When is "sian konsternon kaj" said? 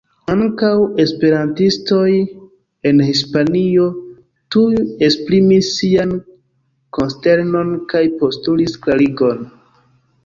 5.77-8.03